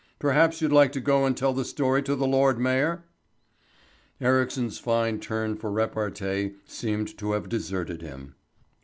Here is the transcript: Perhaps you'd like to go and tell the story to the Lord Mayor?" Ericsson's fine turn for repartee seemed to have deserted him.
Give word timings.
Perhaps 0.17 0.63
you'd 0.63 0.71
like 0.71 0.91
to 0.93 0.99
go 0.99 1.25
and 1.27 1.37
tell 1.37 1.53
the 1.53 1.63
story 1.63 2.01
to 2.01 2.15
the 2.15 2.25
Lord 2.25 2.57
Mayor?" 2.57 3.03
Ericsson's 4.19 4.79
fine 4.79 5.19
turn 5.19 5.55
for 5.55 5.69
repartee 5.71 6.55
seemed 6.65 7.15
to 7.19 7.33
have 7.33 7.49
deserted 7.49 8.01
him. 8.01 8.33